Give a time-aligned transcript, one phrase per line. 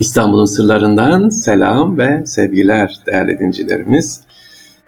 [0.00, 4.20] İstanbul'un sırlarından selam ve sevgiler değerli dincilerimiz.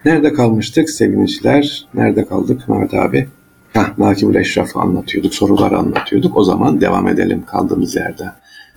[0.05, 1.85] Nerede kalmıştık sevgiliciler?
[1.93, 3.27] Nerede kaldık Mehmet abi?
[3.73, 6.37] Hah, Nakibül Eşraf'ı anlatıyorduk, soruları anlatıyorduk.
[6.37, 8.23] O zaman devam edelim kaldığımız yerde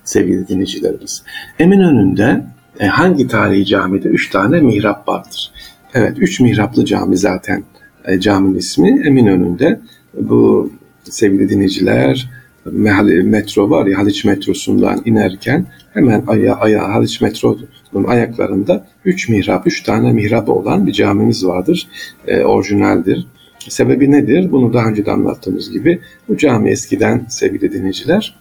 [0.03, 1.23] sevgili dinleyicilerimiz.
[1.59, 2.45] Eminönü'nde
[2.79, 5.51] e, hangi tarihi camide üç tane mihrap vardır?
[5.93, 7.63] Evet, üç mihraplı cami zaten
[8.05, 9.01] e, caminin ismi.
[9.07, 9.79] Eminönü'nde
[10.13, 10.71] bu
[11.03, 12.29] sevgili dinleyiciler
[12.71, 19.83] metro var ya Haliç metrosundan inerken hemen aya, aya Haliç metronun ayaklarında üç mihrap, üç
[19.83, 21.87] tane mihrabı olan bir camimiz vardır.
[22.27, 23.27] E, orijinaldir.
[23.59, 24.51] Sebebi nedir?
[24.51, 25.99] Bunu daha önce de anlattığımız gibi
[26.29, 28.35] bu cami eskiden sevgili dinleyiciler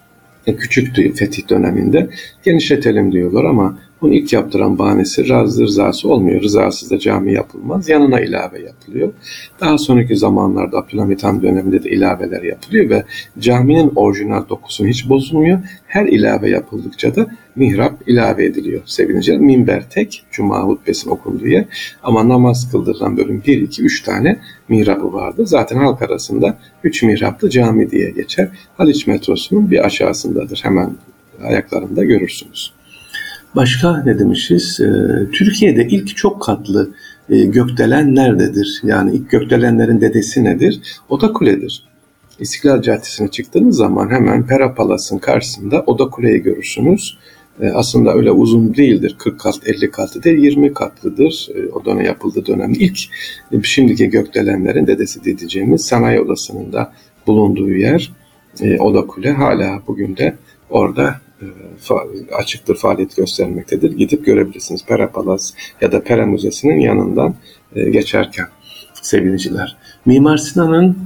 [0.47, 2.09] e, küçüktü fetih döneminde
[2.45, 6.43] genişletelim diyorlar ama bunu ilk yaptıran bahanesi razı rızası olmuyor.
[6.43, 7.89] Rızasız da cami yapılmaz.
[7.89, 9.13] Yanına ilave yapılıyor.
[9.61, 13.05] Daha sonraki zamanlarda Abdülhamit Han döneminde de ilaveler yapılıyor ve
[13.39, 15.59] caminin orijinal dokusu hiç bozulmuyor.
[15.87, 21.65] Her ilave yapıldıkça da mihrap ilave ediliyor sevgili Minber tek, cuma hutbesinin okunduğu yer.
[22.03, 24.39] Ama namaz kıldırılan bölüm 1, 2, 3 tane
[24.69, 25.47] mihrabı vardı.
[25.47, 28.49] Zaten halk arasında 3 mihraplı cami diye geçer.
[28.77, 30.61] Haliç metrosunun bir aşağısındadır.
[30.63, 30.91] Hemen
[31.43, 32.76] ayaklarında görürsünüz.
[33.57, 34.81] Başka ne demişiz?
[34.81, 34.87] Ee,
[35.33, 36.91] Türkiye'de ilk çok katlı
[37.31, 38.81] e, gökdelen nerededir?
[38.85, 40.81] Yani ilk gökdelenlerin dedesi nedir?
[41.09, 41.85] Oda Kule'dir.
[42.39, 47.19] İstiklal Caddesi'ne çıktığınız zaman hemen Pera Palas'ın karşısında Oda Kule'yi görürsünüz.
[47.61, 49.17] E, aslında öyle uzun değildir.
[49.19, 51.49] 40 kat, 50 katlı değil, 20 katlıdır.
[51.55, 52.99] E, o dönem yapıldığı dönem ilk
[53.53, 56.93] e, şimdiki gökdelenlerin dedesi diyeceğimiz sanayi odasının da
[57.27, 58.13] bulunduğu yer
[58.61, 60.37] e, Oda Kule hala bugün de
[60.71, 61.26] orada
[62.33, 63.93] açıktır, faaliyet göstermektedir.
[63.93, 64.85] Gidip görebilirsiniz.
[64.85, 67.35] Pera Palas ya da Pera Müzesi'nin yanından
[67.75, 68.47] e, geçerken
[69.03, 69.77] sevgiliciler.
[70.07, 70.99] Mimar Sinan'ın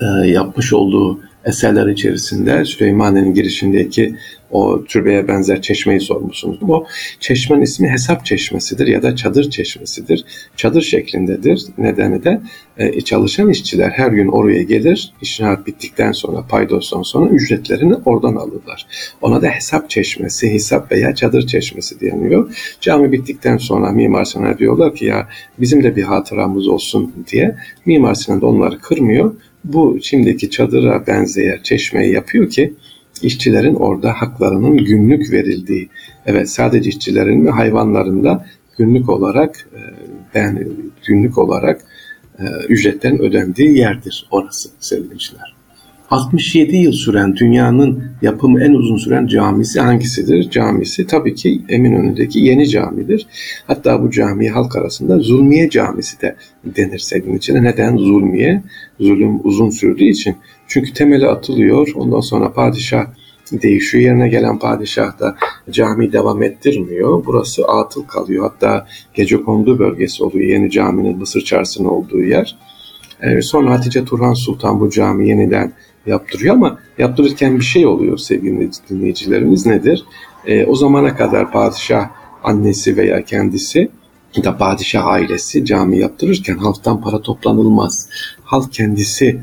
[0.00, 4.16] e, yapmış olduğu eserler içerisinde Süleymaniye'nin girişindeki
[4.50, 6.58] o türbeye benzer çeşmeyi sormuşsunuz.
[6.68, 6.86] O
[7.20, 10.24] çeşmenin ismi hesap çeşmesidir ya da çadır çeşmesidir.
[10.56, 11.66] Çadır şeklindedir.
[11.78, 12.40] Nedeni de
[12.76, 15.12] e, çalışan işçiler her gün oraya gelir.
[15.22, 18.86] İşinat bittikten sonra paydostan sonra ücretlerini oradan alırlar.
[19.22, 22.56] Ona da hesap çeşmesi, hesap veya çadır çeşmesi deniyor.
[22.80, 25.28] Cami bittikten sonra Mimar Sinan diyorlar ki ya
[25.58, 27.56] bizim de bir hatıramız olsun diye.
[27.86, 29.34] Mimar Sinan da onları kırmıyor.
[29.64, 32.74] Bu şimdiki çadıra benzeyen çeşmeyi yapıyor ki
[33.22, 35.88] işçilerin orada haklarının günlük verildiği,
[36.26, 38.46] evet sadece işçilerin mi hayvanların da
[38.78, 39.68] günlük olarak
[40.34, 40.68] ben
[41.06, 41.80] günlük olarak
[42.38, 45.54] e, ücretlerin ödendiği yerdir orası sevgiliciler.
[46.10, 50.50] 67 yıl süren dünyanın yapımı en uzun süren camisi hangisidir?
[50.50, 53.26] Camisi tabii ki Eminönü'ndeki yeni camidir.
[53.66, 57.62] Hatta bu cami halk arasında Zulmiye Camisi de denir sevgili içine.
[57.62, 58.62] Neden Zulmiye?
[59.00, 60.36] Zulüm uzun sürdüğü için.
[60.68, 61.88] Çünkü temeli atılıyor.
[61.94, 63.06] Ondan sonra padişah
[63.52, 64.04] değişiyor.
[64.04, 65.36] Yerine gelen padişah da
[65.70, 67.22] cami devam ettirmiyor.
[67.26, 68.50] Burası atıl kalıyor.
[68.50, 70.48] Hatta Gecekondu bölgesi oluyor.
[70.48, 72.56] Yeni caminin Mısır Çarşısı'nın olduğu yer.
[73.22, 75.72] Ee, sonra Hatice Turhan Sultan bu cami yeniden
[76.06, 80.04] yaptırıyor ama yaptırırken bir şey oluyor sevgili dinleyicilerimiz nedir?
[80.46, 82.08] E, o zamana kadar padişah
[82.42, 83.90] annesi veya kendisi
[84.44, 88.08] da padişah ailesi cami yaptırırken halktan para toplanılmaz.
[88.44, 89.40] Halk kendisi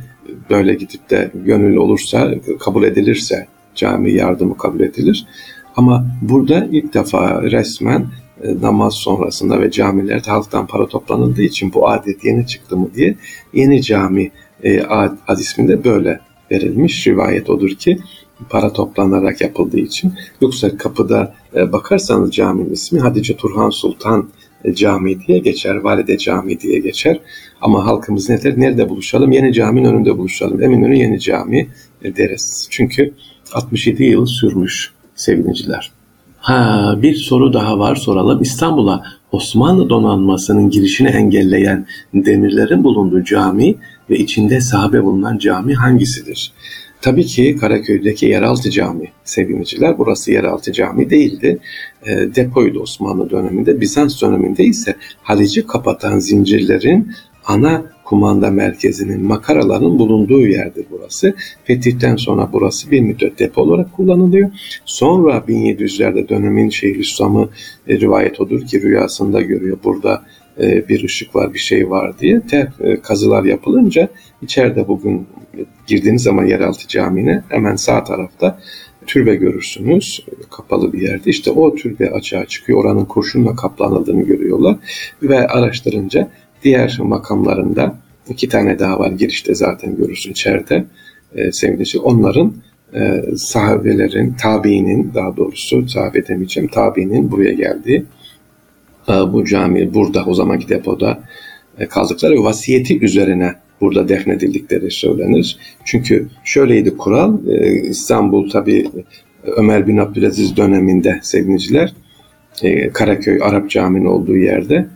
[0.49, 5.25] böyle gidip de gönüllü olursa, kabul edilirse cami yardımı kabul edilir.
[5.75, 8.05] Ama burada ilk defa resmen
[8.43, 13.15] e, namaz sonrasında ve camilerde halktan para toplanıldığı için bu adet yeni çıktı mı diye
[13.53, 14.31] yeni cami
[14.63, 16.19] e, ad, ad isminde böyle
[16.51, 17.07] verilmiş.
[17.07, 17.97] Rivayet odur ki
[18.49, 20.13] para toplanarak yapıldığı için.
[20.41, 24.29] Yoksa kapıda e, bakarsanız caminin ismi Hatice Turhan Sultan
[24.63, 27.19] e, Camii diye geçer, Valide Camii diye geçer.
[27.61, 28.59] Ama halkımız ne der?
[28.59, 29.31] Nerede buluşalım?
[29.31, 30.63] Yeni caminin önünde buluşalım.
[30.63, 31.67] Eminönü Yeni Cami
[32.03, 32.67] e, deriz.
[32.69, 33.13] Çünkü
[33.53, 35.91] 67 yıl sürmüş sevgiliciler.
[36.37, 38.41] Ha, bir soru daha var soralım.
[38.41, 43.75] İstanbul'a Osmanlı donanmasının girişini engelleyen demirlerin bulunduğu cami
[44.11, 46.53] ve içinde sahabe bulunan cami hangisidir?
[47.01, 49.97] Tabii ki Karaköy'deki yeraltı cami sevgiliciler.
[49.97, 51.59] Burası yeraltı cami değildi.
[52.05, 53.81] E, depoydu Osmanlı döneminde.
[53.81, 57.11] Bizans döneminde ise Halic'i kapatan zincirlerin
[57.45, 61.35] ana kumanda merkezinin, makaraların bulunduğu yerdir burası.
[61.63, 64.51] Fetihten sonra burası bir müddet depo olarak kullanılıyor.
[64.85, 67.49] Sonra 1700'lerde dönemin Şeyhülislam'ı
[67.87, 70.23] e, rivayet odur ki rüyasında görüyor burada
[70.59, 72.41] bir ışık var, bir şey var diye.
[72.41, 74.09] Te, e, kazılar yapılınca
[74.41, 75.27] içeride bugün
[75.87, 78.59] girdiğiniz zaman yeraltı camine hemen sağ tarafta
[79.07, 80.25] türbe görürsünüz.
[80.49, 81.29] Kapalı bir yerde.
[81.29, 82.79] İşte o türbe açığa çıkıyor.
[82.79, 84.77] Oranın kurşunla kaplanıldığını görüyorlar.
[85.23, 86.29] Ve araştırınca
[86.63, 87.97] diğer makamlarında
[88.29, 90.85] iki tane daha var girişte zaten görürsün içeride
[91.35, 92.53] e, sevgili Onların
[92.93, 98.05] e, sahabelerin, tabiinin daha doğrusu sahabe demeyeceğim, tabiinin buraya geldiği e,
[99.07, 101.23] bu cami burada o zamanki depoda
[101.79, 105.57] e, kaldıkları vasiyeti üzerine burada defnedildikleri söylenir.
[105.85, 108.89] Çünkü şöyleydi kural, e, İstanbul tabi
[109.43, 111.93] Ömer bin Abdülaziz döneminde sevgiliciler
[112.61, 114.87] e, Karaköy Arap Camii'nin olduğu yerde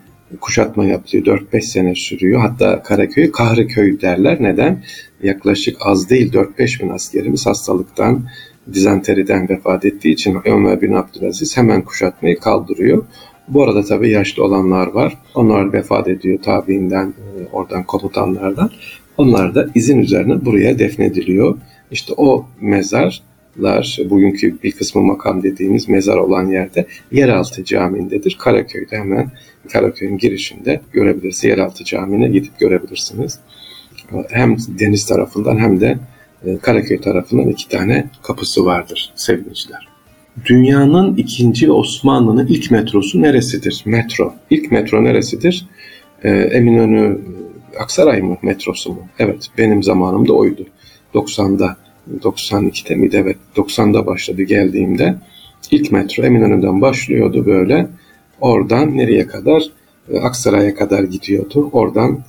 [0.42, 2.42] kuşatma yaptığı 4-5 sene sürüyor.
[2.42, 4.38] Hatta Karaköy'ü Kahriköy derler.
[4.40, 4.84] Neden?
[5.24, 8.26] Yaklaşık az değil 4-5 bin askerimiz hastalıktan,
[8.74, 13.06] dizanteriden vefat ettiği için Ömer bin Abdülaziz hemen kuşatmayı kaldırıyor.
[13.48, 15.18] Bu arada tabii yaşlı olanlar var.
[15.36, 18.72] Onlar vefat ediyor tabiinden, e, oradan komutanlardan.
[19.18, 21.58] Onlar da izin üzerine buraya defnediliyor.
[21.92, 28.38] İşte o mezarlar, bugünkü bir kısmı makam dediğimiz mezar olan yerde yeraltı camiindedir.
[28.40, 29.32] Karaköy'de hemen
[29.72, 31.44] Karaköy'ün girişinde görebilirsiniz.
[31.44, 33.40] Yeraltı camine gidip görebilirsiniz.
[34.30, 35.98] Hem deniz tarafından hem de
[36.46, 39.95] e, Karaköy tarafından iki tane kapısı vardır sevgiliciler.
[40.44, 43.82] Dünyanın ikinci Osmanlı'nın ilk metrosu neresidir?
[43.86, 44.34] Metro.
[44.50, 45.66] İlk metro neresidir?
[46.24, 47.22] Ee, Eminönü
[47.80, 49.00] Aksaray mı metrosu mu?
[49.20, 50.66] Evet benim zamanımda oydu.
[51.14, 51.78] 90'da
[52.22, 53.18] 92'de miydi?
[53.22, 55.16] Evet 90'da başladı geldiğimde.
[55.72, 57.88] İlk metro Eminönü'nden başlıyordu böyle.
[58.42, 59.64] Oradan nereye kadar?
[60.12, 61.70] Ee, Aksaray'a kadar gidiyordu.
[61.74, 62.20] Oradan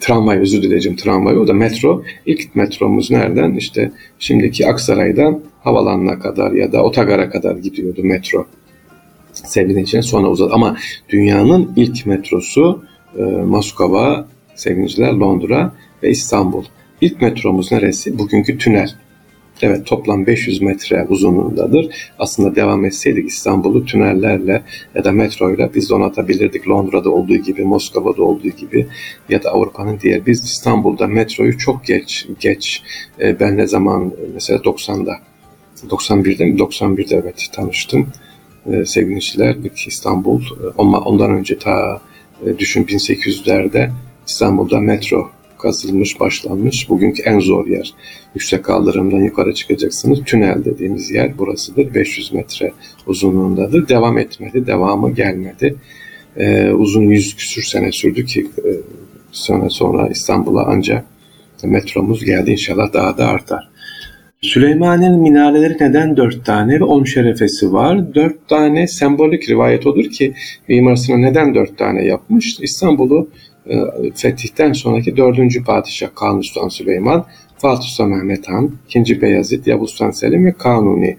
[0.00, 2.02] tramvay özür dileyeceğim tramvay o da metro.
[2.26, 3.54] İlk metromuz nereden?
[3.54, 8.46] İşte şimdiki Aksaray'dan havalanına kadar ya da otogara kadar gidiyordu metro.
[9.32, 10.50] Sevgili için sonra uzadı.
[10.52, 10.76] Ama
[11.08, 12.84] dünyanın ilk metrosu
[13.18, 15.72] e, Moskova, sevgiliciler Londra
[16.02, 16.64] ve İstanbul.
[17.00, 18.18] İlk metromuz neresi?
[18.18, 18.90] Bugünkü tünel.
[19.62, 21.94] Evet toplam 500 metre uzunluğundadır.
[22.18, 24.62] Aslında devam etseydik İstanbul'u tünellerle
[24.94, 26.68] ya da metroyla biz donatabilirdik.
[26.68, 28.86] Londra'da olduğu gibi, Moskova'da olduğu gibi
[29.28, 30.26] ya da Avrupa'nın diğer.
[30.26, 32.82] Biz İstanbul'da metroyu çok geç, geç
[33.20, 35.16] e, ben ne zaman mesela 90'da
[35.88, 36.58] 91'de mi?
[36.58, 38.08] 91'de evet tanıştım.
[38.72, 39.56] E, sevgili işçiler
[39.86, 40.42] İstanbul
[40.78, 42.00] ama ondan önce ta
[42.46, 43.90] e, düşün 1800'lerde
[44.26, 45.30] İstanbul'da metro
[45.64, 46.88] kazılmış, başlanmış.
[46.88, 47.94] Bugünkü en zor yer.
[48.34, 50.24] Yüksek kaldırımdan yukarı çıkacaksınız.
[50.24, 51.94] Tünel dediğimiz yer burasıdır.
[51.94, 52.72] 500 metre
[53.06, 53.88] uzunluğundadır.
[53.88, 55.76] Devam etmedi, devamı gelmedi.
[56.36, 58.70] Ee, uzun yüz küsür sene sürdü ki e,
[59.32, 61.04] sonra sonra İstanbul'a ancak
[61.64, 62.50] metromuz geldi.
[62.50, 63.68] İnşallah daha da artar.
[64.42, 68.14] Süleyman'ın minareleri neden dört tane ve on şerefesi var?
[68.14, 70.34] Dört tane sembolik rivayet odur ki
[70.68, 72.60] Mimar neden dört tane yapmış?
[72.60, 73.28] İstanbul'u
[74.14, 77.26] fetihten sonraki dördüncü padişah Kanuni Sultan Süleyman,
[77.58, 81.16] Fatih Sultan Mehmet Han, ikinci Beyazıt, Yavuz Sultan Selim ve Kanuni.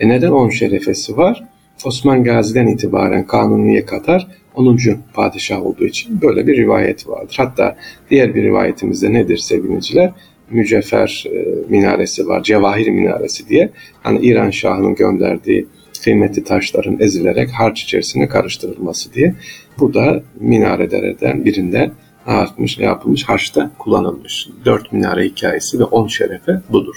[0.00, 1.44] E neden on şerefesi var?
[1.84, 4.78] Osman Gazi'den itibaren Kanuni'ye kadar 10.
[5.14, 7.34] padişah olduğu için böyle bir rivayet vardır.
[7.38, 7.76] Hatta
[8.10, 10.12] diğer bir rivayetimizde nedir sevgiliciler?
[10.50, 13.70] Mücevher e, minaresi var, Cevahir minaresi diye.
[14.02, 15.66] Hani İran Şahı'nın gönderdiği
[16.04, 19.34] kıymetli taşların ezilerek harç içerisine karıştırılması diye.
[19.78, 21.90] Bu da minarelerden birinde
[22.26, 24.48] artmış, yapılmış, harçta kullanılmış.
[24.64, 26.96] Dört minare hikayesi ve on şerefe budur.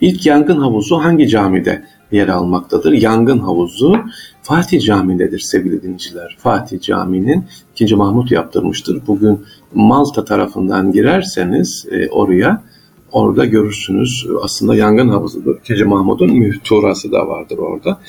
[0.00, 1.82] İlk yangın havuzu hangi camide
[2.12, 2.92] yer almaktadır?
[2.92, 4.00] Yangın havuzu
[4.42, 6.36] Fatih Camii'ndedir sevgili dinleyiciler.
[6.38, 7.44] Fatih Camii'nin
[7.80, 7.96] 2.
[7.96, 9.02] Mahmut yaptırmıştır.
[9.06, 12.62] Bugün Malta tarafından girerseniz e, oraya
[13.12, 15.56] Orada görürsünüz aslında yangın havuzudur.
[15.64, 18.00] Gece Mahmud'un mühturası da vardır orada.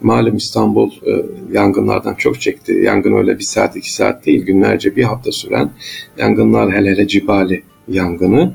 [0.00, 2.72] Malum İstanbul e, yangınlardan çok çekti.
[2.72, 5.70] Yangın öyle bir saat iki saat değil günlerce bir hafta süren
[6.18, 8.52] yangınlar hele hele Cibali yangını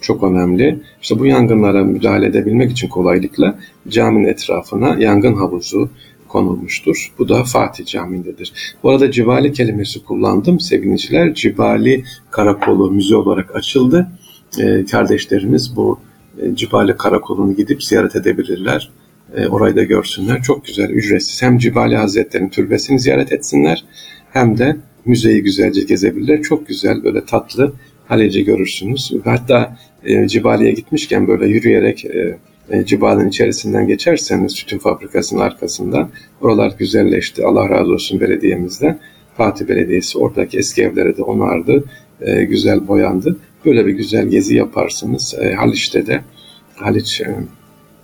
[0.00, 0.80] çok önemli.
[1.02, 5.90] İşte bu yangınlara müdahale edebilmek için kolaylıkla caminin etrafına yangın havuzu
[6.28, 7.12] konulmuştur.
[7.18, 8.52] Bu da Fatih Camii'ndedir.
[8.82, 11.34] Bu arada Cibali kelimesi kullandım sevgiliciler.
[11.34, 14.08] Cibali Karakolu müze olarak açıldı
[14.58, 16.00] e, kardeşlerimiz bu
[16.42, 18.90] e, Cibali Karakolu'nu gidip ziyaret edebilirler.
[19.36, 20.42] E, orayı da görsünler.
[20.42, 21.42] Çok güzel, ücretsiz.
[21.42, 23.84] Hem Cibali Hazretleri'nin türbesini ziyaret etsinler
[24.32, 26.42] hem de müzeyi güzelce gezebilirler.
[26.42, 27.72] Çok güzel, böyle tatlı
[28.08, 29.12] Haleci görürsünüz.
[29.24, 29.76] Hatta
[30.26, 32.06] Cibali'ye gitmişken böyle yürüyerek
[32.84, 37.44] Cibali'nin içerisinden geçerseniz sütün fabrikasının arkasından oralar güzelleşti.
[37.44, 38.98] Allah razı olsun belediyemizden.
[39.36, 41.84] Fatih Belediyesi oradaki eski evleri de onardı.
[42.48, 43.36] Güzel boyandı.
[43.64, 45.34] Böyle bir güzel gezi yaparsınız.
[45.40, 46.20] E, Haliç'te de
[46.76, 47.36] Haliç e,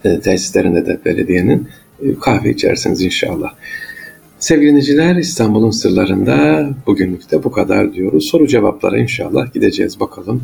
[0.05, 1.69] e, tesislerinde de belediyenin
[2.03, 3.53] e, kahve içersiniz inşallah.
[4.39, 8.29] Sevgili dinleyiciler İstanbul'un sırlarında bugünlük de bu kadar diyoruz.
[8.31, 10.43] Soru cevaplara inşallah gideceğiz bakalım.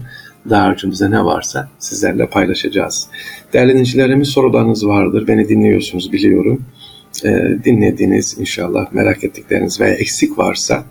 [0.50, 3.06] Daha ne varsa sizlerle paylaşacağız.
[3.52, 5.28] Değerli dinleyicilerimiz sorularınız vardır.
[5.28, 6.64] Beni dinliyorsunuz biliyorum.
[7.24, 7.28] E,
[7.64, 10.84] dinlediğiniz inşallah merak ettikleriniz veya eksik varsa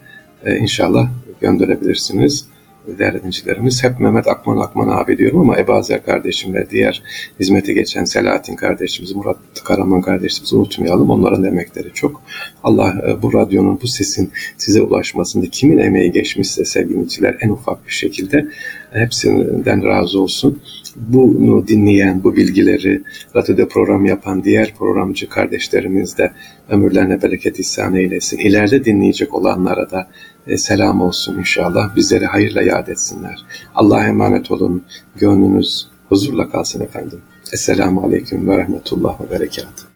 [0.46, 1.10] e, inşallah
[1.42, 2.46] gönderebilirsiniz.
[2.88, 3.84] Değerli dinleyicilerimiz.
[3.84, 7.04] Hep Mehmet Akman Akman abi diyorum ama Ebazer kardeşim ve diğer
[7.40, 11.10] hizmete geçen Selahattin kardeşimiz, Murat Karaman kardeşimizi unutmayalım.
[11.10, 12.22] Onların emekleri çok.
[12.64, 17.08] Allah e, bu radyonun, bu sesin size ulaşmasında kimin emeği geçmişse sevgili
[17.42, 18.46] en ufak bir şekilde
[18.94, 20.60] hepsinden razı olsun.
[20.96, 23.02] Bunu dinleyen, bu bilgileri
[23.36, 26.32] radyoda program yapan diğer programcı kardeşlerimiz de
[26.70, 28.38] ömürlerine bereket ihsan eylesin.
[28.38, 30.08] İleride dinleyecek olanlara da
[30.48, 31.96] e, selam olsun inşallah.
[31.96, 33.46] Bizleri hayırla yad etsinler.
[33.76, 34.84] Allah'a emanet olun.
[35.16, 37.22] Gönlünüz huzurla kalsın efendim.
[37.54, 39.93] Esselamu Aleyküm ve Rahmetullah ve Berekatuhu.